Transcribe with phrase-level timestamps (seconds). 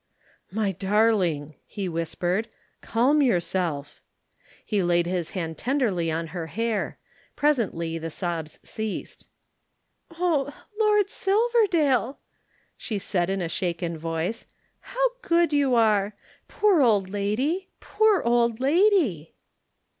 [0.49, 2.47] "My darling!" he whispered.
[2.81, 4.01] "Calm yourself."
[4.65, 6.97] He laid his hand tenderly on her hair.
[7.35, 9.27] Presently the sobs ceased.
[10.17, 12.17] "Oh, Lord Silverdale!"
[12.75, 14.47] she said in a shaken voice.
[14.79, 16.15] "How good you are!
[16.47, 17.69] Poor old lady!
[17.79, 19.35] Poor old lady!"